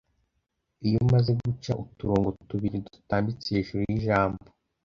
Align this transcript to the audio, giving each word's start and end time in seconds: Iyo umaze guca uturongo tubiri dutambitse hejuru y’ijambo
Iyo 0.87 0.97
umaze 1.05 1.31
guca 1.41 1.71
uturongo 1.83 2.29
tubiri 2.49 2.77
dutambitse 2.85 3.47
hejuru 3.57 3.81
y’ijambo 3.89 4.41